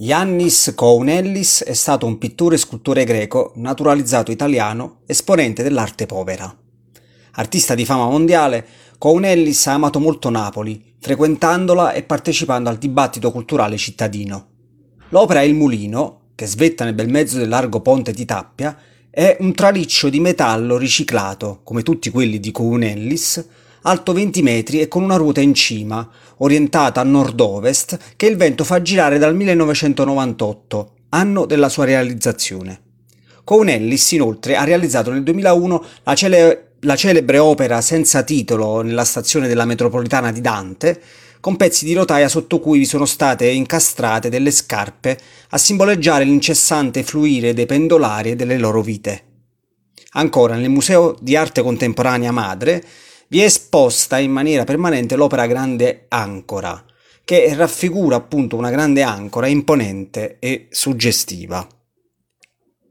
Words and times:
Iannis 0.00 0.74
Kounellis 0.76 1.64
è 1.64 1.72
stato 1.72 2.06
un 2.06 2.18
pittore 2.18 2.54
e 2.54 2.58
scultore 2.58 3.02
greco, 3.02 3.50
naturalizzato 3.56 4.30
italiano, 4.30 5.00
esponente 5.06 5.64
dell'arte 5.64 6.06
povera. 6.06 6.56
Artista 7.32 7.74
di 7.74 7.84
fama 7.84 8.04
mondiale, 8.04 8.64
Kounellis 8.96 9.66
ha 9.66 9.72
amato 9.72 9.98
molto 9.98 10.30
Napoli, 10.30 10.94
frequentandola 11.00 11.94
e 11.94 12.04
partecipando 12.04 12.68
al 12.68 12.78
dibattito 12.78 13.32
culturale 13.32 13.76
cittadino. 13.76 14.46
L'opera 15.08 15.42
Il 15.42 15.56
Mulino, 15.56 16.28
che 16.36 16.46
svetta 16.46 16.84
nel 16.84 16.94
bel 16.94 17.10
mezzo 17.10 17.36
del 17.36 17.48
largo 17.48 17.80
ponte 17.80 18.12
di 18.12 18.24
Tappia, 18.24 18.78
è 19.10 19.36
un 19.40 19.52
traliccio 19.52 20.08
di 20.08 20.20
metallo 20.20 20.76
riciclato, 20.76 21.62
come 21.64 21.82
tutti 21.82 22.10
quelli 22.10 22.38
di 22.38 22.52
Kounellis, 22.52 23.48
alto 23.82 24.12
20 24.12 24.42
metri 24.42 24.80
e 24.80 24.88
con 24.88 25.02
una 25.02 25.16
ruota 25.16 25.40
in 25.40 25.54
cima, 25.54 26.08
orientata 26.38 27.00
a 27.00 27.04
nord-ovest, 27.04 27.98
che 28.16 28.26
il 28.26 28.36
vento 28.36 28.64
fa 28.64 28.82
girare 28.82 29.18
dal 29.18 29.34
1998, 29.34 30.92
anno 31.10 31.46
della 31.46 31.68
sua 31.68 31.84
realizzazione. 31.84 32.80
Counellis 33.44 34.12
inoltre 34.12 34.56
ha 34.56 34.64
realizzato 34.64 35.10
nel 35.10 35.22
2001 35.22 35.84
la, 36.02 36.14
cele- 36.14 36.72
la 36.80 36.96
celebre 36.96 37.38
opera 37.38 37.80
senza 37.80 38.22
titolo 38.22 38.82
nella 38.82 39.04
stazione 39.04 39.48
della 39.48 39.64
metropolitana 39.64 40.30
di 40.30 40.40
Dante, 40.40 41.00
con 41.40 41.56
pezzi 41.56 41.84
di 41.84 41.94
rotaia 41.94 42.28
sotto 42.28 42.58
cui 42.58 42.78
vi 42.78 42.84
sono 42.84 43.06
state 43.06 43.48
incastrate 43.48 44.28
delle 44.28 44.50
scarpe 44.50 45.18
a 45.50 45.58
simboleggiare 45.58 46.24
l'incessante 46.24 47.02
fluire 47.02 47.54
dei 47.54 47.66
pendolari 47.66 48.32
e 48.32 48.36
delle 48.36 48.58
loro 48.58 48.82
vite. 48.82 49.22
Ancora, 50.12 50.56
nel 50.56 50.68
Museo 50.68 51.16
di 51.20 51.36
Arte 51.36 51.62
Contemporanea 51.62 52.32
Madre 52.32 52.84
vi 53.28 53.40
è 53.40 53.44
esposta 53.44 54.18
in 54.18 54.30
maniera 54.30 54.64
permanente 54.64 55.14
l'opera 55.14 55.46
Grande 55.46 56.06
Ancora, 56.08 56.82
che 57.24 57.54
raffigura 57.54 58.16
appunto 58.16 58.56
una 58.56 58.70
grande 58.70 59.02
ancora 59.02 59.48
imponente 59.48 60.38
e 60.38 60.68
suggestiva. 60.70 61.66